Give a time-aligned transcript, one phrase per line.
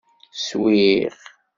[0.45, 1.15] Swiɣ.